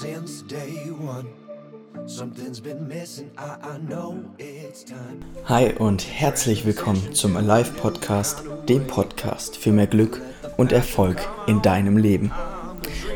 since 0.00 0.42
day 0.42 0.90
one. 0.90 1.26
Something's 2.06 2.60
been 2.60 2.88
missing, 2.88 3.30
I, 3.38 3.56
I 3.62 3.78
know 3.78 4.24
it's 4.38 4.84
time. 4.84 5.20
Hi 5.44 5.72
und 5.78 6.04
herzlich 6.10 6.66
willkommen 6.66 7.14
zum 7.14 7.36
Alive 7.36 7.70
Podcast, 7.80 8.42
dem 8.68 8.88
Podcast 8.88 9.56
für 9.56 9.70
mehr 9.70 9.86
Glück 9.86 10.20
und 10.56 10.72
Erfolg 10.72 11.18
in 11.46 11.62
deinem 11.62 11.96
Leben. 11.96 12.32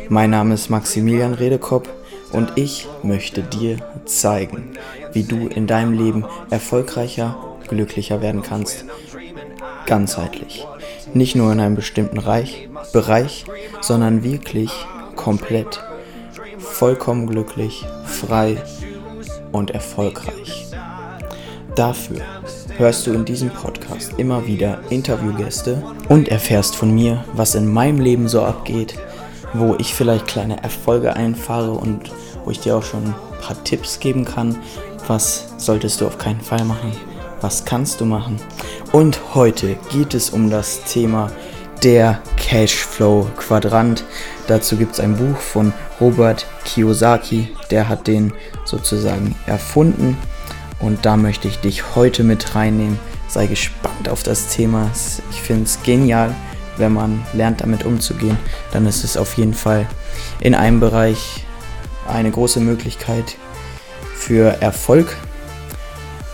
Mein 0.09 0.31
Name 0.31 0.55
ist 0.55 0.71
Maximilian 0.71 1.35
Redekopp 1.35 1.89
und 2.33 2.53
ich 2.55 2.87
möchte 3.03 3.43
dir 3.43 3.79
zeigen, 4.05 4.75
wie 5.13 5.25
du 5.25 5.49
in 5.49 5.67
deinem 5.67 5.95
Leben 5.95 6.25
erfolgreicher, 6.51 7.57
glücklicher 7.67 8.23
werden 8.23 8.43
kannst. 8.43 8.85
Ganzheitlich. 9.87 10.65
Nicht 11.13 11.35
nur 11.35 11.53
in 11.53 11.59
einem 11.59 11.75
bestimmten 11.75 12.19
Reich, 12.19 12.69
Bereich, 12.93 13.47
sondern 13.81 14.23
wirklich 14.23 14.71
komplett. 15.17 15.83
Vollkommen 16.79 17.27
glücklich, 17.27 17.85
frei 18.05 18.63
und 19.51 19.73
erfolgreich. 19.73 20.69
Dafür 21.75 22.21
hörst 22.77 23.05
du 23.05 23.13
in 23.15 23.25
diesem 23.25 23.51
Podcast 23.51 24.13
immer 24.17 24.47
wieder 24.47 24.79
Interviewgäste 24.89 25.83
und 26.09 26.29
erfährst 26.29 26.77
von 26.77 26.95
mir, 26.95 27.25
was 27.33 27.57
in 27.57 27.67
meinem 27.67 27.99
Leben 27.99 28.29
so 28.29 28.43
abgeht, 28.43 28.95
wo 29.55 29.75
ich 29.81 29.93
vielleicht 29.93 30.29
kleine 30.29 30.63
Erfolge 30.63 31.17
einfahre 31.17 31.73
und 31.73 32.13
wo 32.45 32.53
ich 32.53 32.61
dir 32.61 32.77
auch 32.77 32.85
schon 32.85 33.07
ein 33.07 33.15
paar 33.43 33.65
Tipps 33.65 33.99
geben 33.99 34.25
kann, 34.25 34.57
was 35.09 35.49
solltest 35.57 36.01
du 36.01 36.07
auf 36.07 36.19
keinen 36.19 36.43
Fall 36.43 36.65
machen, 36.65 36.93
was 37.41 37.65
kannst 37.65 38.01
du 38.01 38.05
machen. 38.05 38.37
Und 38.93 39.35
heute 39.35 39.75
geht 39.91 40.15
es 40.15 40.31
um 40.31 40.49
das 40.49 40.85
Thema 40.85 41.33
der 41.83 42.23
Cashflow 42.49 43.31
Quadrant. 43.37 44.05
Dazu 44.47 44.77
gibt 44.79 44.95
es 44.95 45.01
ein 45.01 45.17
Buch 45.17 45.37
von 45.37 45.75
Robert 46.01 46.47
Kiyosaki, 46.65 47.55
der 47.71 47.91
hat 47.91 48.07
den 48.07 48.33
sozusagen 48.65 49.35
erfunden. 49.47 50.17
Und 50.81 51.05
da 51.05 51.19
möchte 51.19 51.47
ich 51.47 51.59
dich 51.59 51.95
heute 51.95 52.25
mit 52.25 52.55
reinnehmen. 52.55 52.99
Sei 53.29 53.47
gespannt 53.47 54.09
auf 54.09 54.23
das 54.23 54.49
Thema. 54.49 54.91
Ich 55.31 55.43
finde 55.43 55.65
es 55.65 55.83
genial, 55.83 56.35
wenn 56.79 56.95
man 56.95 57.23
lernt 57.35 57.61
damit 57.61 57.85
umzugehen. 57.85 58.39
Dann 58.73 58.87
ist 58.87 59.05
es 59.05 59.19
auf 59.19 59.35
jeden 59.35 59.55
Fall 59.55 59.87
in 60.41 60.55
einem 60.55 60.81
Bereich 60.81 61.45
eine 62.09 62.31
große 62.31 62.61
Möglichkeit 62.61 63.37
für 64.15 64.63
Erfolg. 64.63 65.19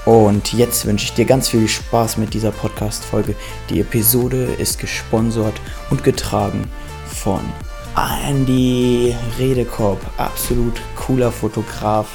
Und 0.04 0.52
jetzt 0.52 0.84
wünsche 0.84 1.06
ich 1.06 1.14
dir 1.14 1.24
ganz 1.24 1.48
viel 1.48 1.66
Spaß 1.66 2.18
mit 2.18 2.34
dieser 2.34 2.50
Podcast-Folge. 2.50 3.34
Die 3.70 3.80
Episode 3.80 4.44
ist 4.58 4.78
gesponsert 4.78 5.54
und 5.90 6.04
getragen 6.04 6.68
von 7.06 7.40
Andy 8.28 9.14
Redekorb. 9.38 10.00
Absolut 10.18 10.74
cooler 10.96 11.32
Fotograf. 11.32 12.08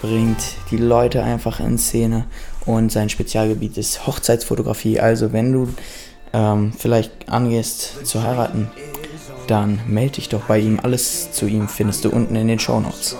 Bringt 0.00 0.42
die 0.70 0.78
Leute 0.78 1.22
einfach 1.22 1.60
in 1.60 1.76
Szene. 1.78 2.24
Und 2.64 2.90
sein 2.90 3.08
Spezialgebiet 3.08 3.76
ist 3.76 4.06
Hochzeitsfotografie. 4.06 4.98
Also, 4.98 5.32
wenn 5.32 5.52
du 5.52 5.68
ähm, 6.32 6.72
vielleicht 6.76 7.28
angehst 7.28 8.06
zu 8.06 8.22
heiraten, 8.22 8.70
dann 9.48 9.80
melde 9.86 10.14
dich 10.14 10.28
doch 10.28 10.42
bei 10.42 10.58
ihm. 10.58 10.80
Alles 10.82 11.32
zu 11.32 11.46
ihm 11.46 11.68
findest 11.68 12.04
du 12.04 12.10
unten 12.10 12.36
in 12.36 12.48
den 12.48 12.58
Show 12.58 12.80
Notes. 12.80 13.16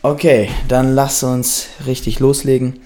Okay, 0.00 0.48
dann 0.68 0.94
lass 0.94 1.22
uns 1.22 1.68
richtig 1.84 2.20
loslegen. 2.20 2.80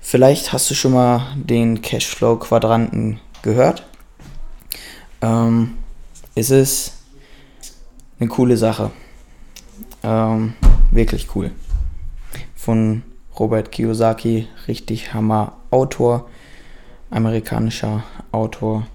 Vielleicht 0.00 0.52
hast 0.52 0.70
du 0.70 0.74
schon 0.74 0.92
mal 0.92 1.34
den 1.36 1.82
Cashflow-Quadranten 1.82 3.20
gehört. 3.42 3.86
Ähm, 5.20 5.78
ist 6.34 6.50
es 6.50 6.94
eine 8.18 8.28
coole 8.28 8.56
Sache. 8.56 8.90
Ähm, 10.02 10.54
wirklich 10.90 11.34
cool. 11.34 11.50
Von 12.56 13.02
Robert 13.38 13.70
Kiyosaki, 13.70 14.48
richtig 14.66 15.12
Hammer 15.12 15.52
Autor, 15.70 16.28
amerikanischer 17.10 18.04
Autor. 18.32 18.86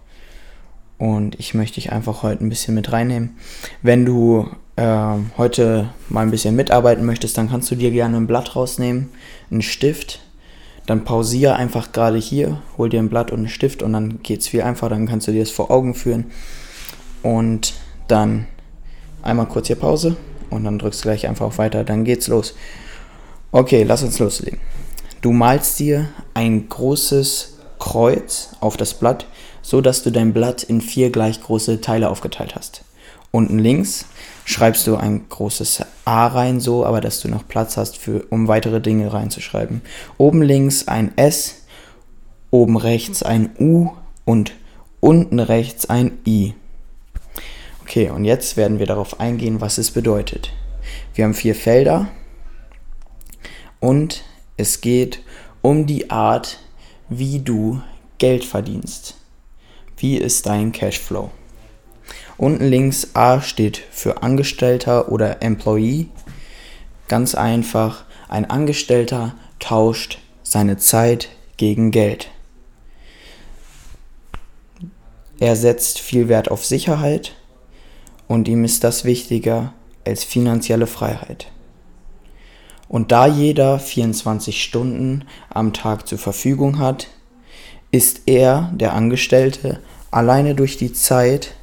Und 0.99 1.39
ich 1.39 1.53
möchte 1.53 1.75
dich 1.75 1.91
einfach 1.91 2.23
heute 2.23 2.43
ein 2.43 2.49
bisschen 2.49 2.75
mit 2.75 2.91
reinnehmen. 2.91 3.37
Wenn 3.81 4.05
du 4.05 4.47
ähm, 4.77 5.31
heute 5.37 5.89
mal 6.09 6.21
ein 6.21 6.31
bisschen 6.31 6.55
mitarbeiten 6.55 7.05
möchtest, 7.05 7.37
dann 7.37 7.49
kannst 7.49 7.71
du 7.71 7.75
dir 7.75 7.89
gerne 7.89 8.17
ein 8.17 8.27
Blatt 8.27 8.55
rausnehmen, 8.55 9.09
einen 9.49 9.61
Stift. 9.61 10.19
Dann 10.85 11.05
pausiere 11.05 11.55
einfach 11.55 11.93
gerade 11.93 12.17
hier, 12.17 12.61
hol 12.77 12.89
dir 12.89 12.99
ein 12.99 13.09
Blatt 13.09 13.31
und 13.31 13.39
einen 13.39 13.49
Stift 13.49 13.81
und 13.81 13.93
dann 13.93 14.21
geht 14.23 14.41
es 14.41 14.47
viel 14.49 14.61
einfacher. 14.61 14.89
Dann 14.89 15.07
kannst 15.07 15.27
du 15.27 15.31
dir 15.31 15.39
das 15.39 15.51
vor 15.51 15.71
Augen 15.71 15.95
führen. 15.95 16.25
Und 17.23 17.73
dann 18.07 18.45
einmal 19.21 19.45
kurz 19.45 19.67
hier 19.67 19.75
Pause 19.77 20.17
und 20.49 20.63
dann 20.65 20.79
drückst 20.79 21.01
du 21.01 21.03
gleich 21.03 21.27
einfach 21.27 21.45
auf 21.45 21.57
Weiter. 21.57 21.83
Dann 21.83 22.03
geht's 22.03 22.27
los. 22.27 22.55
Okay, 23.51 23.83
lass 23.83 24.03
uns 24.03 24.19
loslegen. 24.19 24.59
Du 25.21 25.31
malst 25.31 25.79
dir 25.79 26.09
ein 26.33 26.69
großes 26.69 27.57
Kreuz 27.79 28.55
auf 28.59 28.77
das 28.77 28.93
Blatt, 28.93 29.25
so 29.69 29.81
dass 29.81 30.01
du 30.01 30.09
dein 30.09 30.33
Blatt 30.33 30.63
in 30.63 30.81
vier 30.81 31.11
gleich 31.11 31.43
große 31.43 31.79
Teile 31.79 32.09
aufgeteilt 32.09 32.55
hast. 32.55 32.83
Unten 33.29 33.59
links 33.59 34.05
schreibst 34.43 34.87
du 34.87 34.95
ein 34.95 35.29
großes 35.29 35.83
A 36.05 36.25
rein, 36.25 36.59
so, 36.59 36.87
aber 36.87 37.01
dass 37.01 37.19
du 37.19 37.27
noch 37.27 37.47
Platz 37.47 37.77
hast, 37.77 37.95
für, 37.95 38.25
um 38.31 38.47
weitere 38.47 38.81
Dinge 38.81 39.13
reinzuschreiben. 39.13 39.83
Oben 40.17 40.41
links 40.41 40.87
ein 40.87 41.15
S, 41.19 41.65
oben 42.49 42.77
rechts 42.77 43.21
ein 43.21 43.51
U 43.59 43.91
und 44.25 44.53
unten 45.01 45.39
rechts 45.39 45.87
ein 45.87 46.17
I. 46.25 46.55
Okay, 47.83 48.09
und 48.09 48.25
jetzt 48.25 48.57
werden 48.57 48.79
wir 48.79 48.87
darauf 48.87 49.19
eingehen, 49.19 49.61
was 49.61 49.77
es 49.77 49.91
bedeutet. 49.91 50.51
Wir 51.13 51.25
haben 51.25 51.35
vier 51.35 51.53
Felder 51.53 52.07
und 53.79 54.23
es 54.57 54.81
geht 54.81 55.19
um 55.61 55.85
die 55.85 56.09
Art, 56.09 56.57
wie 57.07 57.37
du 57.37 57.83
Geld 58.17 58.43
verdienst. 58.43 59.18
Wie 59.99 60.17
ist 60.17 60.45
dein 60.45 60.71
Cashflow? 60.71 61.29
Unten 62.37 62.63
links 62.63 63.15
A 63.15 63.41
steht 63.41 63.83
für 63.91 64.23
Angestellter 64.23 65.11
oder 65.11 65.41
Employee. 65.41 66.07
Ganz 67.09 67.35
einfach, 67.35 68.05
ein 68.29 68.49
Angestellter 68.49 69.35
tauscht 69.59 70.19
seine 70.41 70.77
Zeit 70.77 71.27
gegen 71.57 71.91
Geld. 71.91 72.29
Er 75.37 75.57
setzt 75.57 75.99
viel 75.99 76.29
Wert 76.29 76.49
auf 76.49 76.65
Sicherheit 76.65 77.33
und 78.29 78.47
ihm 78.47 78.63
ist 78.63 78.85
das 78.85 79.03
wichtiger 79.03 79.73
als 80.05 80.23
finanzielle 80.23 80.87
Freiheit. 80.87 81.51
Und 82.87 83.11
da 83.11 83.27
jeder 83.27 83.79
24 83.79 84.63
Stunden 84.63 85.25
am 85.49 85.73
Tag 85.73 86.07
zur 86.07 86.19
Verfügung 86.19 86.79
hat, 86.79 87.07
ist 87.91 88.21
er, 88.25 88.71
der 88.73 88.93
Angestellte, 88.93 89.79
alleine 90.11 90.55
durch 90.55 90.77
die 90.77 90.93
Zeit, 90.93 91.53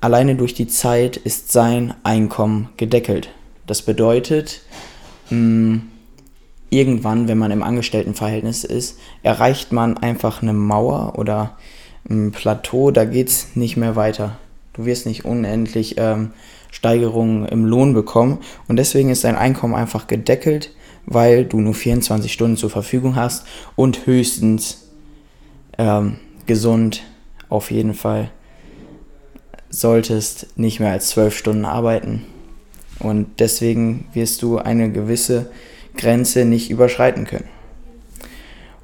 alleine 0.00 0.34
durch 0.34 0.54
die 0.54 0.66
Zeit 0.66 1.16
ist 1.16 1.52
sein 1.52 1.94
Einkommen 2.02 2.70
gedeckelt. 2.76 3.30
Das 3.66 3.82
bedeutet, 3.82 4.62
mh, 5.30 5.80
irgendwann, 6.70 7.28
wenn 7.28 7.38
man 7.38 7.50
im 7.50 7.62
Angestelltenverhältnis 7.62 8.64
ist, 8.64 8.98
erreicht 9.22 9.72
man 9.72 9.98
einfach 9.98 10.42
eine 10.42 10.52
Mauer 10.52 11.18
oder 11.18 11.56
ein 12.08 12.32
Plateau, 12.32 12.90
da 12.90 13.04
geht 13.04 13.28
es 13.28 13.56
nicht 13.56 13.76
mehr 13.76 13.96
weiter. 13.96 14.38
Du 14.72 14.86
wirst 14.86 15.06
nicht 15.06 15.24
unendlich 15.24 15.96
ähm, 15.98 16.30
Steigerungen 16.70 17.46
im 17.46 17.64
Lohn 17.64 17.92
bekommen 17.92 18.38
und 18.68 18.76
deswegen 18.76 19.10
ist 19.10 19.24
dein 19.24 19.36
Einkommen 19.36 19.74
einfach 19.74 20.06
gedeckelt, 20.06 20.70
weil 21.06 21.44
du 21.44 21.60
nur 21.60 21.74
24 21.74 22.32
Stunden 22.32 22.56
zur 22.56 22.70
Verfügung 22.70 23.16
hast 23.16 23.46
und 23.76 24.06
höchstens 24.06 24.88
ähm, 25.78 26.16
gesund 26.46 27.02
auf 27.48 27.70
jeden 27.70 27.94
Fall 27.94 28.30
solltest 29.70 30.58
nicht 30.58 30.80
mehr 30.80 30.90
als 30.90 31.10
12 31.10 31.36
Stunden 31.36 31.64
arbeiten. 31.64 32.26
Und 32.98 33.38
deswegen 33.38 34.08
wirst 34.12 34.42
du 34.42 34.58
eine 34.58 34.90
gewisse 34.90 35.50
Grenze 35.96 36.44
nicht 36.44 36.70
überschreiten 36.70 37.24
können. 37.24 37.48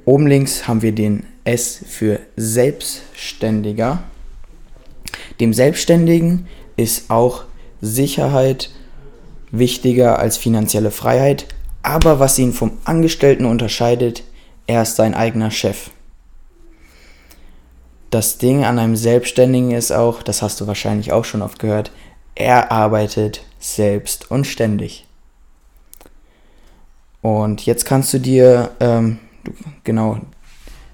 Oben 0.04 0.26
links 0.26 0.68
haben 0.68 0.82
wir 0.82 0.92
den 0.92 1.24
S 1.44 1.84
für 1.86 2.20
Selbstständiger. 2.36 4.02
Dem 5.40 5.52
Selbstständigen 5.52 6.46
ist 6.76 7.10
auch 7.10 7.44
Sicherheit 7.80 8.70
wichtiger 9.50 10.18
als 10.18 10.36
finanzielle 10.36 10.90
Freiheit, 10.90 11.46
aber 11.86 12.18
was 12.18 12.38
ihn 12.38 12.52
vom 12.52 12.78
Angestellten 12.84 13.44
unterscheidet, 13.44 14.24
er 14.66 14.82
ist 14.82 14.96
sein 14.96 15.14
eigener 15.14 15.52
Chef. 15.52 15.90
Das 18.10 18.38
Ding 18.38 18.64
an 18.64 18.80
einem 18.80 18.96
Selbstständigen 18.96 19.70
ist 19.70 19.92
auch, 19.92 20.24
das 20.24 20.42
hast 20.42 20.60
du 20.60 20.66
wahrscheinlich 20.66 21.12
auch 21.12 21.24
schon 21.24 21.42
oft 21.42 21.60
gehört, 21.60 21.92
er 22.34 22.72
arbeitet 22.72 23.44
selbst 23.60 24.30
und 24.32 24.46
ständig. 24.46 25.06
Und 27.22 27.64
jetzt 27.66 27.84
kannst 27.84 28.12
du 28.12 28.18
dir, 28.18 28.70
ähm, 28.80 29.18
genau, 29.84 30.20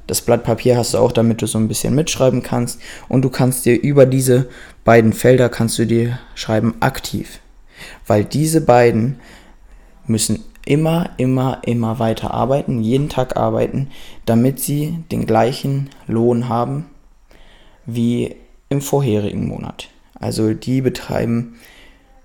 das 0.06 0.20
Blatt 0.20 0.44
Papier 0.44 0.76
hast 0.76 0.92
du 0.92 0.98
auch, 0.98 1.12
damit 1.12 1.40
du 1.40 1.46
so 1.46 1.56
ein 1.58 1.68
bisschen 1.68 1.94
mitschreiben 1.94 2.42
kannst. 2.42 2.80
Und 3.08 3.22
du 3.22 3.30
kannst 3.30 3.64
dir 3.64 3.80
über 3.80 4.04
diese 4.04 4.48
beiden 4.84 5.14
Felder 5.14 5.48
kannst 5.48 5.78
du 5.78 5.86
dir 5.86 6.18
schreiben 6.34 6.74
aktiv. 6.80 7.38
Weil 8.06 8.24
diese 8.24 8.60
beiden 8.60 9.20
müssen 10.06 10.44
immer, 10.64 11.10
immer, 11.16 11.62
immer 11.64 11.98
weiter 11.98 12.32
arbeiten, 12.32 12.82
jeden 12.82 13.08
Tag 13.08 13.36
arbeiten, 13.36 13.88
damit 14.26 14.60
sie 14.60 14.98
den 15.10 15.26
gleichen 15.26 15.90
Lohn 16.06 16.48
haben 16.48 16.86
wie 17.84 18.36
im 18.68 18.80
vorherigen 18.80 19.48
Monat. 19.48 19.88
Also 20.14 20.54
die 20.54 20.80
betreiben, 20.80 21.56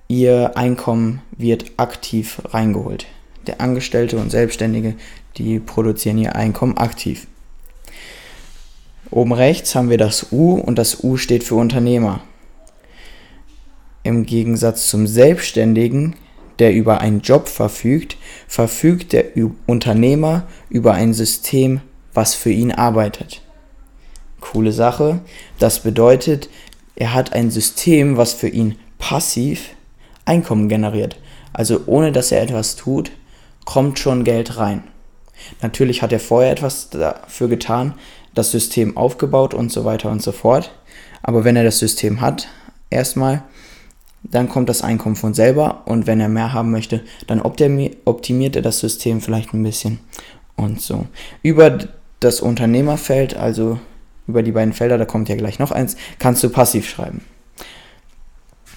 ihr 0.07 0.55
Einkommen 0.55 1.21
wird 1.37 1.71
aktiv 1.77 2.41
reingeholt. 2.45 3.07
Der 3.47 3.59
Angestellte 3.61 4.17
und 4.17 4.29
Selbstständige, 4.29 4.95
die 5.37 5.59
produzieren 5.59 6.17
ihr 6.17 6.35
Einkommen 6.35 6.77
aktiv. 6.77 7.27
Oben 9.09 9.31
rechts 9.31 9.73
haben 9.73 9.89
wir 9.89 9.97
das 9.97 10.31
U 10.31 10.55
und 10.55 10.77
das 10.77 11.03
U 11.03 11.17
steht 11.17 11.43
für 11.43 11.55
Unternehmer. 11.55 12.21
Im 14.03 14.25
Gegensatz 14.25 14.89
zum 14.89 15.07
Selbstständigen, 15.07 16.15
der 16.59 16.73
über 16.73 17.01
einen 17.01 17.21
Job 17.21 17.47
verfügt, 17.47 18.17
verfügt 18.47 19.13
der 19.13 19.25
Unternehmer 19.65 20.43
über 20.69 20.93
ein 20.93 21.13
System, 21.13 21.81
was 22.13 22.33
für 22.33 22.51
ihn 22.51 22.71
arbeitet. 22.71 23.41
Coole 24.41 24.71
Sache. 24.71 25.19
Das 25.59 25.81
bedeutet, 25.81 26.49
er 26.95 27.13
hat 27.13 27.33
ein 27.33 27.51
System, 27.51 28.17
was 28.17 28.33
für 28.33 28.47
ihn 28.47 28.77
passiv 28.97 29.69
Einkommen 30.25 30.67
generiert. 30.67 31.17
Also 31.53 31.81
ohne 31.85 32.11
dass 32.11 32.33
er 32.33 32.41
etwas 32.41 32.75
tut, 32.75 33.11
kommt 33.65 33.97
schon 33.97 34.25
Geld 34.25 34.57
rein. 34.57 34.83
Natürlich 35.61 36.01
hat 36.01 36.11
er 36.11 36.19
vorher 36.19 36.51
etwas 36.51 36.89
dafür 36.89 37.47
getan, 37.47 37.93
das 38.33 38.51
System 38.51 38.97
aufgebaut 38.97 39.53
und 39.53 39.71
so 39.71 39.85
weiter 39.85 40.11
und 40.11 40.21
so 40.21 40.31
fort. 40.31 40.71
Aber 41.23 41.43
wenn 41.43 41.55
er 41.55 41.63
das 41.63 41.79
System 41.79 42.19
hat, 42.21 42.47
erstmal, 42.89 43.43
dann 44.31 44.49
kommt 44.49 44.69
das 44.69 44.81
Einkommen 44.81 45.15
von 45.15 45.33
selber 45.33 45.83
und 45.85 46.07
wenn 46.07 46.19
er 46.19 46.29
mehr 46.29 46.53
haben 46.53 46.71
möchte, 46.71 47.01
dann 47.27 47.41
optimiert 47.41 48.55
er 48.55 48.61
das 48.61 48.79
System 48.79 49.21
vielleicht 49.21 49.53
ein 49.53 49.63
bisschen 49.63 49.99
und 50.55 50.81
so. 50.81 51.05
Über 51.43 51.77
das 52.19 52.41
Unternehmerfeld, 52.41 53.35
also 53.35 53.79
über 54.27 54.43
die 54.43 54.51
beiden 54.51 54.73
Felder, 54.73 54.97
da 54.97 55.05
kommt 55.05 55.29
ja 55.29 55.35
gleich 55.35 55.59
noch 55.59 55.71
eins, 55.71 55.95
kannst 56.19 56.43
du 56.43 56.49
passiv 56.49 56.89
schreiben. 56.89 57.21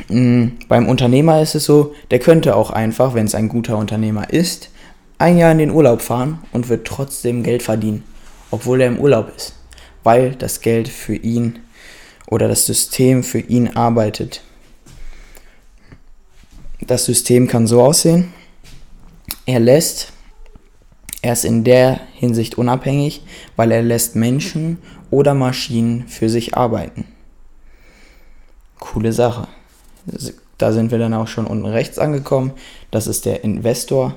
Mm, 0.08 0.58
beim 0.68 0.88
Unternehmer 0.88 1.42
ist 1.42 1.54
es 1.54 1.64
so, 1.64 1.94
der 2.10 2.20
könnte 2.20 2.54
auch 2.54 2.70
einfach, 2.70 3.14
wenn 3.14 3.26
es 3.26 3.34
ein 3.34 3.48
guter 3.48 3.76
Unternehmer 3.76 4.30
ist, 4.30 4.70
ein 5.18 5.36
Jahr 5.36 5.52
in 5.52 5.58
den 5.58 5.70
Urlaub 5.70 6.00
fahren 6.00 6.38
und 6.52 6.68
wird 6.68 6.86
trotzdem 6.86 7.42
Geld 7.42 7.62
verdienen, 7.62 8.04
obwohl 8.50 8.80
er 8.80 8.88
im 8.88 8.98
Urlaub 8.98 9.32
ist, 9.36 9.54
weil 10.02 10.34
das 10.34 10.60
Geld 10.60 10.88
für 10.88 11.14
ihn 11.14 11.58
oder 12.26 12.48
das 12.48 12.64
System 12.64 13.22
für 13.22 13.40
ihn 13.40 13.76
arbeitet. 13.76 14.42
Das 16.90 17.04
System 17.04 17.46
kann 17.46 17.68
so 17.68 17.82
aussehen, 17.82 18.32
er 19.46 19.60
lässt, 19.60 20.12
er 21.22 21.34
ist 21.34 21.44
in 21.44 21.62
der 21.62 22.00
Hinsicht 22.14 22.58
unabhängig, 22.58 23.22
weil 23.54 23.70
er 23.70 23.80
lässt 23.80 24.16
Menschen 24.16 24.78
oder 25.08 25.34
Maschinen 25.34 26.08
für 26.08 26.28
sich 26.28 26.56
arbeiten. 26.56 27.04
Coole 28.80 29.12
Sache. 29.12 29.46
Da 30.58 30.72
sind 30.72 30.90
wir 30.90 30.98
dann 30.98 31.14
auch 31.14 31.28
schon 31.28 31.46
unten 31.46 31.66
rechts 31.66 31.96
angekommen. 32.00 32.54
Das 32.90 33.06
ist 33.06 33.24
der 33.24 33.44
Investor 33.44 34.16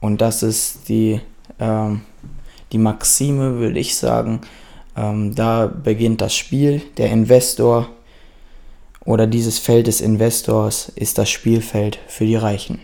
und 0.00 0.22
das 0.22 0.42
ist 0.42 0.88
die, 0.88 1.20
ähm, 1.60 2.00
die 2.72 2.78
Maxime, 2.78 3.58
würde 3.58 3.78
ich 3.78 3.96
sagen. 3.98 4.40
Ähm, 4.96 5.34
da 5.34 5.66
beginnt 5.66 6.22
das 6.22 6.34
Spiel. 6.34 6.80
Der 6.96 7.10
Investor 7.10 7.90
oder 9.08 9.26
dieses 9.26 9.58
Feld 9.58 9.86
des 9.86 10.02
Investors 10.02 10.92
ist 10.94 11.16
das 11.16 11.30
Spielfeld 11.30 11.98
für 12.08 12.26
die 12.26 12.36
Reichen. 12.36 12.78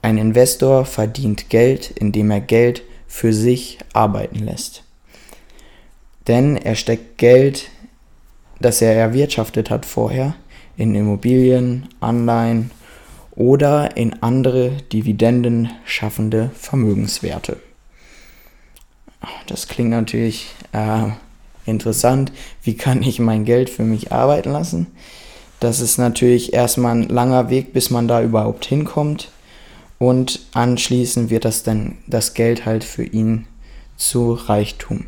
Ein 0.00 0.18
Investor 0.18 0.84
verdient 0.84 1.50
Geld, 1.50 1.90
indem 1.90 2.30
er 2.30 2.40
Geld 2.40 2.82
für 3.08 3.32
sich 3.32 3.78
arbeiten 3.92 4.38
lässt. 4.38 4.84
Denn 6.28 6.56
er 6.56 6.76
steckt 6.76 7.18
Geld, 7.18 7.70
das 8.60 8.80
er 8.80 8.94
erwirtschaftet 8.94 9.68
hat 9.68 9.84
vorher, 9.84 10.36
in 10.76 10.94
Immobilien, 10.94 11.88
Anleihen 11.98 12.70
oder 13.32 13.96
in 13.96 14.22
andere 14.22 14.70
Dividenden 14.92 15.70
schaffende 15.84 16.52
Vermögenswerte. 16.54 17.56
Das 19.48 19.66
klingt 19.66 19.90
natürlich 19.90 20.54
äh, 20.70 21.08
interessant. 21.66 22.32
Wie 22.62 22.74
kann 22.74 23.02
ich 23.02 23.18
mein 23.18 23.44
Geld 23.44 23.70
für 23.70 23.84
mich 23.84 24.12
arbeiten 24.12 24.50
lassen? 24.50 24.86
Das 25.60 25.80
ist 25.80 25.98
natürlich 25.98 26.52
erstmal 26.52 26.96
ein 26.96 27.08
langer 27.08 27.50
Weg, 27.50 27.72
bis 27.72 27.90
man 27.90 28.08
da 28.08 28.22
überhaupt 28.22 28.66
hinkommt. 28.66 29.30
Und 29.98 30.40
anschließend 30.52 31.30
wird 31.30 31.44
das 31.44 31.62
dann 31.62 31.96
das 32.06 32.34
Geld 32.34 32.66
halt 32.66 32.84
für 32.84 33.04
ihn 33.04 33.46
zu 33.96 34.34
Reichtum. 34.34 35.06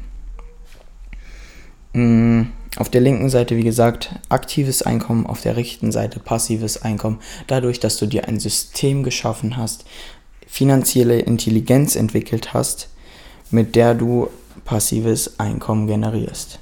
Mm, 1.93 2.44
auf 2.76 2.88
der 2.88 3.00
linken 3.00 3.28
Seite, 3.28 3.56
wie 3.56 3.64
gesagt, 3.64 4.14
aktives 4.28 4.82
Einkommen, 4.82 5.26
auf 5.26 5.43
der 5.43 5.56
rechten 5.56 5.93
Seite 5.93 6.20
passives 6.20 6.81
Einkommen. 6.81 7.20
Dadurch, 7.46 7.81
dass 7.81 7.96
du 7.99 8.06
dir 8.06 8.28
ein 8.28 8.40
System 8.40 9.02
geschaffen 9.02 9.56
hast, 9.56 9.84
finanzielle 10.46 11.19
Intelligenz 11.20 11.96
entwickelt 11.96 12.54
hast, 12.54 12.88
mit 13.50 13.76
der 13.76 13.94
du 13.94 14.28
passives 14.64 15.38
Einkommen 15.38 15.87
generierst. 15.87 16.58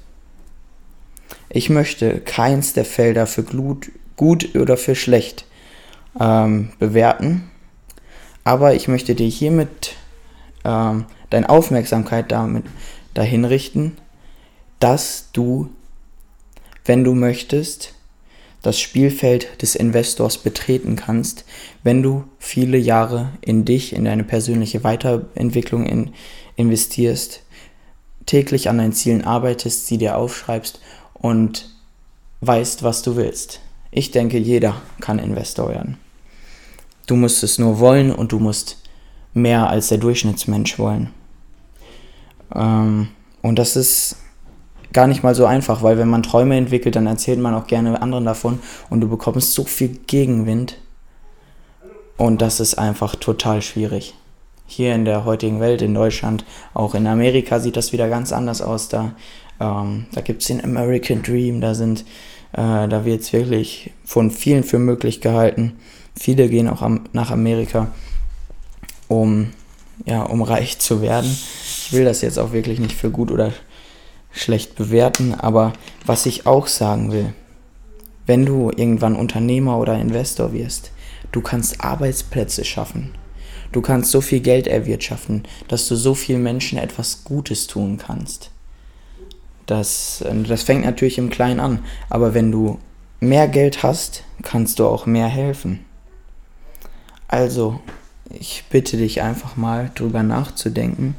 Ich 1.48 1.70
möchte 1.70 2.20
keins 2.20 2.72
der 2.72 2.84
Felder 2.84 3.26
für 3.26 3.42
gut, 3.42 3.90
oder 4.56 4.76
für 4.76 4.94
schlecht 4.94 5.44
ähm, 6.18 6.70
bewerten, 6.78 7.50
aber 8.44 8.74
ich 8.74 8.88
möchte 8.88 9.14
dir 9.14 9.28
hiermit 9.28 9.94
ähm, 10.64 11.06
deine 11.30 11.48
Aufmerksamkeit 11.48 12.32
damit 12.32 12.64
dahin 13.14 13.44
richten, 13.44 13.96
dass 14.78 15.30
du, 15.32 15.70
wenn 16.84 17.04
du 17.04 17.14
möchtest, 17.14 17.94
das 18.62 18.80
Spielfeld 18.80 19.62
des 19.62 19.76
Investors 19.76 20.38
betreten 20.38 20.96
kannst, 20.96 21.44
wenn 21.84 22.02
du 22.02 22.24
viele 22.38 22.78
Jahre 22.78 23.30
in 23.40 23.64
dich, 23.64 23.94
in 23.94 24.04
deine 24.04 24.24
persönliche 24.24 24.82
Weiterentwicklung 24.82 25.86
in, 25.86 26.10
investierst, 26.56 27.42
täglich 28.26 28.68
an 28.68 28.78
deinen 28.78 28.92
Zielen 28.92 29.24
arbeitest, 29.24 29.86
sie 29.86 29.98
dir 29.98 30.16
aufschreibst 30.18 30.80
und 31.14 31.70
weißt, 32.40 32.82
was 32.82 33.02
du 33.02 33.16
willst. 33.16 33.60
Ich 33.90 34.10
denke, 34.10 34.38
jeder 34.38 34.74
kann 35.00 35.18
Investor 35.18 35.68
werden. 35.68 35.96
Du 37.06 37.16
musst 37.16 37.42
es 37.42 37.58
nur 37.58 37.78
wollen 37.78 38.12
und 38.12 38.32
du 38.32 38.38
musst 38.38 38.82
mehr 39.32 39.70
als 39.70 39.88
der 39.88 39.98
Durchschnittsmensch 39.98 40.78
wollen. 40.78 41.10
Ähm, 42.54 43.08
und 43.42 43.58
das 43.58 43.76
ist 43.76 44.16
gar 44.92 45.06
nicht 45.06 45.22
mal 45.22 45.34
so 45.34 45.46
einfach, 45.46 45.82
weil 45.82 45.98
wenn 45.98 46.08
man 46.08 46.22
Träume 46.22 46.56
entwickelt, 46.56 46.96
dann 46.96 47.06
erzählt 47.06 47.38
man 47.38 47.54
auch 47.54 47.66
gerne 47.66 48.00
anderen 48.02 48.24
davon 48.24 48.60
und 48.90 49.00
du 49.00 49.08
bekommst 49.08 49.52
so 49.52 49.64
viel 49.64 49.88
Gegenwind. 50.06 50.78
Und 52.16 52.40
das 52.40 52.60
ist 52.60 52.78
einfach 52.78 53.14
total 53.14 53.62
schwierig. 53.62 54.14
Hier 54.66 54.94
in 54.94 55.04
der 55.04 55.24
heutigen 55.24 55.60
Welt, 55.60 55.82
in 55.82 55.94
Deutschland, 55.94 56.44
auch 56.74 56.94
in 56.94 57.06
Amerika 57.06 57.60
sieht 57.60 57.76
das 57.76 57.92
wieder 57.92 58.08
ganz 58.08 58.32
anders 58.32 58.60
aus. 58.62 58.88
Da, 58.88 59.12
ähm, 59.60 60.06
da 60.12 60.20
gibt 60.20 60.42
es 60.42 60.48
den 60.48 60.62
American 60.62 61.22
Dream, 61.22 61.60
da 61.60 61.72
äh, 61.72 62.88
da 62.88 63.04
wird 63.04 63.20
es 63.20 63.32
wirklich 63.32 63.92
von 64.04 64.30
vielen 64.30 64.64
für 64.64 64.78
möglich 64.78 65.20
gehalten. 65.20 65.74
Viele 66.18 66.48
gehen 66.48 66.68
auch 66.68 66.82
am, 66.82 67.04
nach 67.12 67.30
Amerika, 67.30 67.88
um, 69.08 69.52
ja, 70.06 70.22
um 70.22 70.42
reich 70.42 70.78
zu 70.78 71.02
werden. 71.02 71.30
Ich 71.30 71.92
will 71.92 72.04
das 72.04 72.22
jetzt 72.22 72.38
auch 72.38 72.52
wirklich 72.52 72.80
nicht 72.80 72.94
für 72.94 73.10
gut 73.10 73.30
oder 73.30 73.52
schlecht 74.32 74.74
bewerten, 74.74 75.34
aber 75.34 75.72
was 76.04 76.26
ich 76.26 76.46
auch 76.46 76.66
sagen 76.66 77.12
will, 77.12 77.32
wenn 78.26 78.44
du 78.44 78.70
irgendwann 78.70 79.16
Unternehmer 79.16 79.78
oder 79.78 79.98
Investor 79.98 80.52
wirst, 80.52 80.90
du 81.32 81.40
kannst 81.40 81.80
Arbeitsplätze 81.82 82.64
schaffen. 82.64 83.12
Du 83.76 83.82
kannst 83.82 84.10
so 84.10 84.22
viel 84.22 84.40
Geld 84.40 84.68
erwirtschaften, 84.68 85.42
dass 85.68 85.86
du 85.86 85.96
so 85.96 86.14
vielen 86.14 86.42
Menschen 86.42 86.78
etwas 86.78 87.24
Gutes 87.24 87.66
tun 87.66 87.98
kannst. 87.98 88.50
Das, 89.66 90.24
das 90.48 90.62
fängt 90.62 90.86
natürlich 90.86 91.18
im 91.18 91.28
Kleinen 91.28 91.60
an, 91.60 91.80
aber 92.08 92.32
wenn 92.32 92.50
du 92.50 92.78
mehr 93.20 93.48
Geld 93.48 93.82
hast, 93.82 94.24
kannst 94.42 94.78
du 94.78 94.86
auch 94.86 95.04
mehr 95.04 95.26
helfen. 95.26 95.84
Also, 97.28 97.78
ich 98.30 98.64
bitte 98.70 98.96
dich 98.96 99.20
einfach 99.20 99.58
mal 99.58 99.90
drüber 99.94 100.22
nachzudenken, 100.22 101.14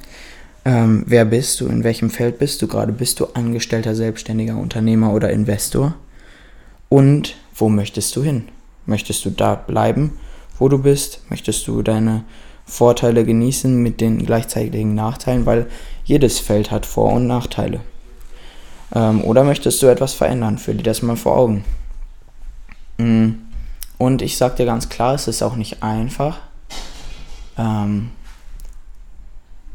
ähm, 0.66 1.04
wer 1.06 1.26
bist 1.26 1.62
du? 1.62 1.68
In 1.68 1.84
welchem 1.84 2.10
Feld 2.10 2.40
bist 2.40 2.64
du 2.64 2.68
gerade? 2.68 2.92
Bist 2.92 3.20
du 3.20 3.28
Angestellter, 3.36 3.94
Selbstständiger, 3.94 4.58
Unternehmer 4.58 5.14
oder 5.14 5.30
Investor? 5.30 5.94
Und 6.90 7.36
wo 7.54 7.70
möchtest 7.70 8.16
du 8.16 8.24
hin? 8.24 8.48
Möchtest 8.88 9.26
du 9.26 9.30
da 9.30 9.54
bleiben, 9.54 10.18
wo 10.58 10.70
du 10.70 10.80
bist? 10.80 11.22
Möchtest 11.30 11.68
du 11.68 11.84
deine 11.84 12.24
Vorteile 12.68 13.24
genießen 13.26 13.82
mit 13.82 14.02
den 14.02 14.26
gleichzeitigen 14.26 14.94
Nachteilen, 14.94 15.46
weil 15.46 15.68
jedes 16.04 16.40
Feld 16.40 16.70
hat 16.70 16.86
Vor- 16.86 17.14
und 17.14 17.26
Nachteile. 17.26 17.80
Ähm, 18.94 19.24
oder 19.24 19.44
möchtest 19.44 19.82
du 19.82 19.88
etwas 19.88 20.14
verändern? 20.14 20.58
Führ 20.58 20.74
dir 20.74 20.84
das 20.84 21.02
mal 21.02 21.16
vor 21.16 21.38
Augen. 21.38 21.64
Mm. 22.98 23.30
Und 23.98 24.22
ich 24.22 24.38
sag 24.38 24.58
dir 24.58 24.66
ganz 24.66 24.90
klar, 24.90 25.16
es 25.16 25.28
ist 25.28 25.42
auch 25.42 25.56
nicht 25.56 25.82
einfach. 25.82 26.38
Ähm, 27.58 28.12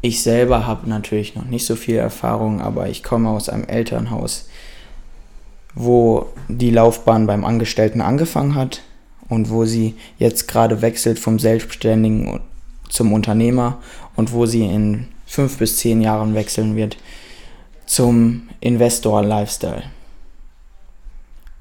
ich 0.01 0.21
selber 0.21 0.67
habe 0.67 0.89
natürlich 0.89 1.35
noch 1.35 1.45
nicht 1.45 1.65
so 1.65 1.75
viel 1.75 1.95
Erfahrung, 1.95 2.61
aber 2.61 2.89
ich 2.89 3.03
komme 3.03 3.29
aus 3.29 3.49
einem 3.49 3.65
Elternhaus, 3.65 4.47
wo 5.73 6.27
die 6.47 6.71
Laufbahn 6.71 7.25
beim 7.25 7.43
Angestellten 7.43 8.01
angefangen 8.01 8.55
hat 8.55 8.81
und 9.29 9.49
wo 9.49 9.65
sie 9.65 9.95
jetzt 10.17 10.47
gerade 10.47 10.81
wechselt 10.81 11.19
vom 11.19 11.39
Selbstständigen 11.39 12.41
zum 12.93 13.11
Unternehmer 13.11 13.79
und 14.15 14.31
wo 14.33 14.45
sie 14.45 14.63
in 14.65 15.07
fünf 15.25 15.57
bis 15.57 15.77
zehn 15.77 15.99
Jahren 16.01 16.35
wechseln 16.35 16.75
wird 16.75 16.95
zum 17.87 18.49
Investor-Lifestyle. 18.59 19.83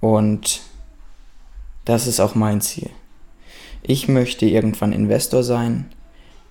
Und 0.01 0.61
das 1.87 2.07
ist 2.07 2.21
auch 2.21 2.35
mein 2.35 2.61
Ziel. 2.61 2.91
Ich 3.83 4.09
möchte 4.09 4.45
irgendwann 4.45 4.93
Investor 4.93 5.43
sein, 5.43 5.91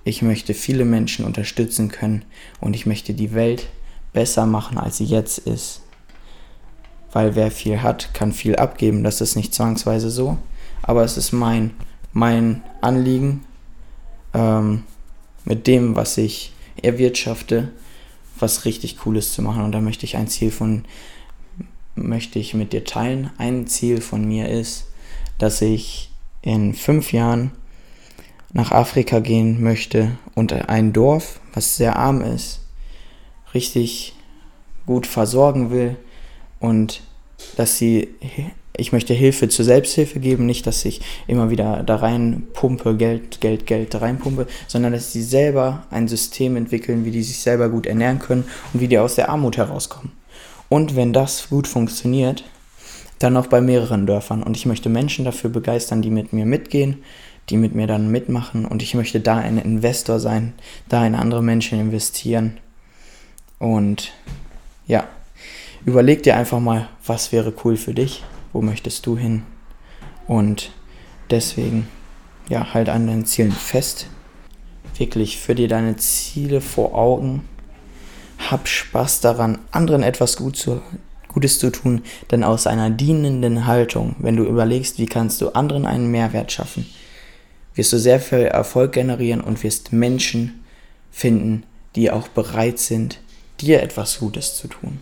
ich 0.04 0.24
möchte 0.24 0.56
viele 0.56 0.84
Menschen 0.84 1.26
unterstützen 1.26 1.90
können 1.90 2.26
und 2.60 2.76
ich 2.76 2.88
möchte 2.88 3.14
die 3.14 3.36
Welt 3.36 3.68
besser 4.14 4.48
machen, 4.48 4.80
als 4.80 4.98
sie 4.98 5.06
jetzt 5.06 5.38
ist. 5.38 5.82
Weil 7.12 7.36
wer 7.36 7.52
viel 7.52 7.84
hat, 7.84 8.16
kann 8.16 8.32
viel 8.32 8.56
abgeben. 8.56 9.04
Das 9.04 9.22
ist 9.22 9.36
nicht 9.36 9.54
zwangsweise 9.54 10.10
so. 10.10 10.40
Aber 10.82 11.04
es 11.04 11.18
ist 11.18 11.34
mein, 11.34 11.72
mein 12.14 12.64
Anliegen, 12.82 13.46
ähm, 14.34 14.84
mit 15.46 15.68
dem, 15.68 15.96
was 15.96 16.18
ich 16.18 16.54
erwirtschafte, 16.82 17.72
was 18.40 18.66
richtig 18.66 18.98
Cooles 18.98 19.34
zu 19.34 19.42
machen. 19.42 19.64
Und 19.64 19.72
da 19.72 19.82
möchte 19.82 20.06
ich 20.06 20.18
ein 20.18 20.28
Ziel 20.28 20.52
von, 20.52 20.86
möchte 21.96 22.40
ich 22.40 22.54
mit 22.54 22.74
dir 22.74 22.84
teilen. 22.84 23.32
Ein 23.38 23.68
Ziel 23.68 24.02
von 24.02 24.28
mir 24.28 24.50
ist, 24.50 24.88
dass 25.38 25.62
ich 25.62 26.12
in 26.42 26.74
fünf 26.74 27.14
Jahren 27.14 27.52
nach 28.54 28.72
Afrika 28.72 29.20
gehen 29.20 29.62
möchte 29.62 30.18
und 30.36 30.54
ein 30.54 30.94
Dorf, 30.94 31.40
was 31.54 31.78
sehr 31.78 31.96
arm 31.96 32.22
ist, 32.22 32.62
richtig 33.54 34.14
gut 34.86 35.08
versorgen 35.08 35.72
will 35.72 35.98
und 36.60 37.02
dass 37.58 37.78
sie, 37.78 38.10
ich 38.76 38.92
möchte 38.92 39.14
Hilfe 39.14 39.50
zur 39.50 39.66
Selbsthilfe 39.66 40.20
geben, 40.20 40.46
nicht, 40.46 40.66
dass 40.68 40.86
ich 40.86 41.02
immer 41.28 41.50
wieder 41.50 41.84
da 41.84 41.98
rein 41.98 42.44
pumpe, 42.54 42.96
Geld, 42.96 43.42
Geld, 43.42 43.66
Geld 43.66 43.94
da 43.94 44.00
reinpumpe, 44.00 44.48
sondern 44.68 44.94
dass 44.94 45.12
sie 45.12 45.24
selber 45.24 45.86
ein 45.92 46.08
System 46.08 46.56
entwickeln, 46.56 47.06
wie 47.06 47.12
die 47.12 47.24
sich 47.24 47.40
selber 47.40 47.70
gut 47.70 47.86
ernähren 47.86 48.20
können 48.20 48.46
und 48.74 48.82
wie 48.82 48.88
die 48.88 48.98
aus 48.98 49.16
der 49.16 49.30
Armut 49.30 49.58
herauskommen. 49.58 50.12
Und 50.70 50.96
wenn 50.96 51.14
das 51.14 51.50
gut 51.50 51.68
funktioniert, 51.68 52.44
dann 53.20 53.38
auch 53.38 53.48
bei 53.48 53.62
mehreren 53.62 54.08
Dörfern. 54.08 54.42
Und 54.42 54.58
ich 54.58 54.66
möchte 54.66 54.90
Menschen 54.90 55.26
dafür 55.26 55.50
begeistern, 55.50 56.02
die 56.02 56.10
mit 56.10 56.34
mir 56.34 56.46
mitgehen, 56.46 57.04
die 57.50 57.58
mit 57.58 57.76
mir 57.76 57.88
dann 57.88 58.10
mitmachen 58.10 58.66
und 58.66 58.82
ich 58.82 58.94
möchte 58.94 59.20
da 59.20 59.38
ein 59.38 59.58
Investor 59.58 60.20
sein, 60.20 60.54
da 60.88 61.06
in 61.06 61.16
andere 61.16 61.44
Menschen 61.44 61.80
investieren. 61.80 62.58
Und 63.60 64.14
ja, 64.88 65.08
überleg 65.86 66.24
dir 66.24 66.36
einfach 66.36 66.60
mal, 66.60 66.88
was 67.06 67.32
wäre 67.32 67.54
cool 67.64 67.78
für 67.78 67.94
dich, 67.94 68.24
wo 68.54 68.62
möchtest 68.62 69.06
du 69.06 69.18
hin 69.18 69.44
und 70.28 70.72
deswegen, 71.30 71.88
ja, 72.50 72.74
halt 72.74 72.90
an 72.90 73.08
deinen 73.08 73.26
Zielen 73.26 73.52
fest. 73.52 74.08
Wirklich, 74.98 75.38
für 75.38 75.56
dir 75.56 75.68
deine 75.68 75.96
Ziele 75.96 76.62
vor 76.62 76.96
Augen. 76.96 77.48
Hab 78.50 78.68
Spaß 78.68 79.22
daran, 79.22 79.60
anderen 79.72 80.04
etwas 80.04 80.38
gut 80.38 80.56
zu, 80.58 80.82
Gutes 81.28 81.60
zu 81.60 81.70
tun, 81.70 82.02
denn 82.30 82.44
aus 82.44 82.68
einer 82.68 82.90
dienenden 82.90 83.66
Haltung, 83.66 84.16
wenn 84.20 84.36
du 84.36 84.44
überlegst, 84.44 85.00
wie 85.00 85.06
kannst 85.06 85.42
du 85.42 85.50
anderen 85.50 85.86
einen 85.86 86.12
Mehrwert 86.12 86.52
schaffen, 86.52 86.86
wirst 87.74 87.94
du 87.94 88.00
sehr 88.00 88.20
viel 88.20 88.40
Erfolg 88.40 88.92
generieren 88.92 89.40
und 89.40 89.64
wirst 89.64 89.94
Menschen 89.94 90.64
finden, 91.10 91.64
die 91.96 92.12
auch 92.12 92.28
bereit 92.28 92.80
sind, 92.80 93.20
dir 93.62 93.82
etwas 93.82 94.20
Gutes 94.20 94.58
zu 94.58 94.68
tun. 94.68 95.00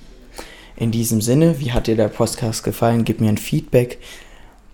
In 0.79 0.91
diesem 0.91 1.19
Sinne, 1.19 1.59
wie 1.59 1.73
hat 1.73 1.87
dir 1.87 1.97
der 1.97 2.07
Podcast 2.07 2.63
gefallen? 2.63 3.03
Gib 3.03 3.19
mir 3.19 3.27
ein 3.27 3.37
Feedback, 3.37 3.99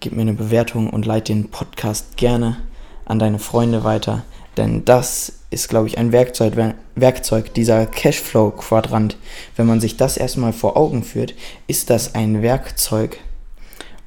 gib 0.02 0.14
mir 0.14 0.22
eine 0.22 0.36
Bewertung 0.36 0.92
und 0.92 1.04
leite 1.04 1.34
den 1.34 1.50
Podcast 1.50 2.16
gerne 2.16 2.58
an 3.06 3.18
deine 3.18 3.40
Freunde 3.40 3.84
weiter, 3.84 4.24
denn 4.56 4.86
das 4.86 5.40
ist, 5.50 5.68
glaube 5.68 5.88
ich, 5.88 5.98
ein 5.98 6.12
Werkzeug, 6.12 6.54
Werkzeug 6.94 7.56
dieser 7.56 7.88
Cashflow-Quadrant. 7.88 9.18
Wenn 9.56 9.66
man 9.66 9.82
sich 9.82 9.98
das 9.98 10.16
erstmal 10.16 10.54
vor 10.54 10.78
Augen 10.78 11.04
führt, 11.04 11.34
ist 11.66 11.90
das 11.90 12.14
ein 12.14 12.44
Werkzeug, 12.44 13.18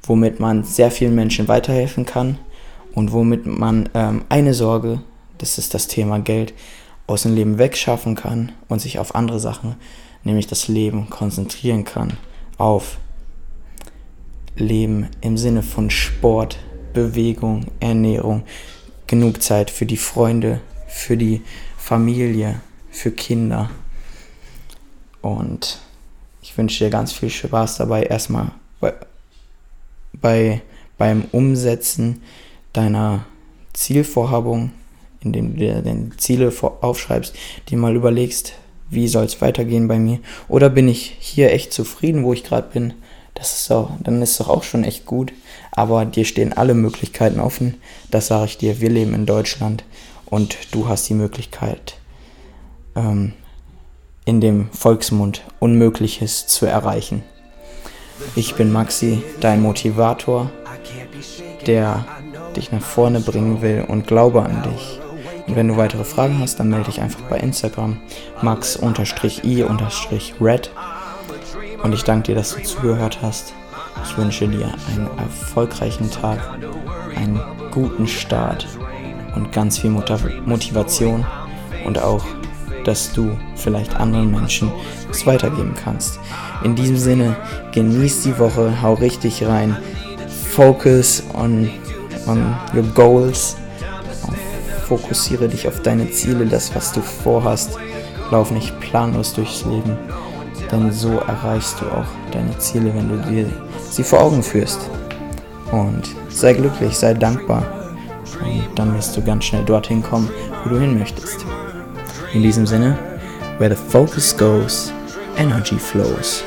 womit 0.03 0.39
man 0.39 0.63
sehr 0.63 0.91
vielen 0.91 1.15
Menschen 1.15 1.49
weiterhelfen 1.49 2.05
kann 2.05 2.37
und 2.95 3.11
womit 3.11 3.45
man 3.45 3.89
ähm, 3.93 4.23
eine 4.29 4.53
Sorge, 4.53 5.01
das 5.37 5.57
ist 5.57 5.73
das 5.73 5.87
Thema 5.87 6.19
Geld, 6.19 6.53
aus 7.07 7.23
dem 7.23 7.35
Leben 7.35 7.57
wegschaffen 7.57 8.15
kann 8.15 8.53
und 8.69 8.79
sich 8.79 8.99
auf 8.99 9.15
andere 9.15 9.41
Sachen, 9.41 9.75
nämlich 10.29 10.47
das 10.47 10.67
Leben, 10.67 11.09
konzentrieren 11.09 11.83
kann. 11.83 12.17
Auf 12.57 12.97
Leben 14.55 15.07
im 15.21 15.37
Sinne 15.37 15.63
von 15.63 15.89
Sport, 15.89 16.59
Bewegung, 16.93 17.65
Ernährung, 17.79 18.43
genug 19.07 19.41
Zeit 19.41 19.71
für 19.71 19.85
die 19.85 19.97
Freunde, 19.97 20.61
für 20.87 21.17
die 21.17 21.41
Familie, 21.77 22.61
für 22.91 23.11
Kinder. 23.11 23.71
Und 25.21 25.79
ich 26.41 26.57
wünsche 26.57 26.83
dir 26.83 26.89
ganz 26.89 27.11
viel 27.11 27.29
Spaß 27.29 27.77
dabei, 27.77 28.03
erstmal 28.03 28.51
bei, 28.79 28.93
bei, 30.13 30.61
beim 30.97 31.25
Umsetzen 31.31 32.21
deiner 32.73 33.25
Zielvorhabung, 33.73 34.71
indem 35.21 35.53
du 35.53 35.59
dir 35.59 35.81
deine 35.81 36.11
Ziele 36.17 36.53
aufschreibst, 36.81 37.35
dir 37.69 37.77
mal 37.77 37.95
überlegst, 37.95 38.53
wie 38.89 39.07
soll 39.07 39.25
es 39.25 39.41
weitergehen 39.41 39.87
bei 39.87 39.99
mir? 39.99 40.19
Oder 40.47 40.69
bin 40.69 40.87
ich 40.87 41.15
hier 41.19 41.51
echt 41.51 41.73
zufrieden, 41.73 42.23
wo 42.23 42.33
ich 42.33 42.43
gerade 42.43 42.69
bin? 42.71 42.93
Das 43.35 43.59
ist 43.59 43.71
auch, 43.71 43.91
dann 44.01 44.21
ist 44.21 44.39
doch 44.39 44.49
auch 44.49 44.63
schon 44.63 44.83
echt 44.83 45.05
gut. 45.05 45.31
Aber 45.71 46.05
dir 46.05 46.25
stehen 46.25 46.53
alle 46.53 46.73
Möglichkeiten 46.73 47.39
offen. 47.39 47.75
Das 48.11 48.27
sage 48.27 48.45
ich 48.45 48.57
dir. 48.57 48.81
Wir 48.81 48.89
leben 48.89 49.13
in 49.13 49.25
Deutschland 49.25 49.83
und 50.25 50.57
du 50.71 50.87
hast 50.87 51.07
die 51.09 51.13
Möglichkeit, 51.13 51.95
ähm, 52.95 53.33
in 54.25 54.41
dem 54.41 54.69
Volksmund 54.71 55.43
Unmögliches 55.59 56.47
zu 56.47 56.65
erreichen. 56.65 57.23
Ich 58.35 58.55
bin 58.55 58.71
Maxi, 58.71 59.21
dein 59.39 59.61
Motivator, 59.61 60.51
der 61.65 62.05
dich 62.55 62.71
nach 62.71 62.81
vorne 62.81 63.21
bringen 63.21 63.61
will 63.61 63.85
und 63.87 64.07
glaube 64.07 64.43
an 64.43 64.63
dich. 64.63 64.99
Und 65.49 65.55
wenn 65.55 65.67
du 65.67 65.77
weitere 65.77 66.03
Fragen 66.03 66.37
hast, 66.39 66.59
dann 66.59 66.69
melde 66.69 66.85
dich 66.85 67.01
einfach 67.01 67.21
bei 67.21 67.37
Instagram 67.37 67.97
max-i-red. 68.43 68.81
Und 71.81 71.93
ich 71.93 72.03
danke 72.03 72.27
dir, 72.27 72.35
dass 72.35 72.53
du 72.55 72.61
zugehört 72.61 73.17
hast. 73.23 73.53
Ich 74.05 74.15
wünsche 74.15 74.47
dir 74.47 74.71
einen 74.91 75.09
erfolgreichen 75.17 76.11
Tag, 76.11 76.39
einen 77.15 77.41
guten 77.71 78.07
Start 78.07 78.67
und 79.35 79.51
ganz 79.51 79.79
viel 79.79 79.89
Motivation 79.89 81.25
und 81.83 81.99
auch, 81.99 82.23
dass 82.83 83.11
du 83.11 83.35
vielleicht 83.55 83.95
anderen 83.95 84.29
Menschen 84.29 84.71
was 85.07 85.25
weitergeben 85.25 85.73
kannst. 85.83 86.19
In 86.63 86.75
diesem 86.75 86.97
Sinne, 86.97 87.35
genieß 87.71 88.21
die 88.21 88.37
Woche, 88.37 88.83
hau 88.83 88.93
richtig 88.93 89.43
rein, 89.47 89.75
focus 90.51 91.23
on 91.33 91.71
on 92.27 92.55
your 92.75 92.83
goals. 92.93 93.55
Fokussiere 94.89 95.47
dich 95.47 95.67
auf 95.67 95.83
deine 95.83 96.09
Ziele, 96.09 96.47
das, 96.47 96.73
was 96.73 96.91
du 96.91 97.01
vorhast. 97.01 97.77
Lauf 98.31 98.49
nicht 98.49 98.79
planlos 98.79 99.35
durchs 99.35 99.63
Leben, 99.63 99.95
denn 100.71 100.91
so 100.91 101.19
erreichst 101.19 101.79
du 101.79 101.85
auch 101.85 102.07
deine 102.31 102.57
Ziele, 102.57 102.91
wenn 102.95 103.07
du 103.07 103.17
dir 103.29 103.45
sie 103.87 104.03
vor 104.03 104.21
Augen 104.21 104.41
führst. 104.41 104.79
Und 105.71 106.09
sei 106.29 106.53
glücklich, 106.53 106.97
sei 106.97 107.13
dankbar. 107.13 107.63
Und 108.43 108.79
dann 108.79 108.95
wirst 108.95 109.15
du 109.15 109.21
ganz 109.21 109.45
schnell 109.45 109.63
dorthin 109.63 110.01
kommen, 110.01 110.27
wo 110.63 110.71
du 110.71 110.79
hin 110.79 110.97
möchtest. 110.97 111.45
In 112.33 112.41
diesem 112.41 112.65
Sinne, 112.65 112.97
where 113.59 113.69
the 113.69 113.79
focus 113.91 114.35
goes, 114.35 114.91
energy 115.37 115.77
flows. 115.77 116.43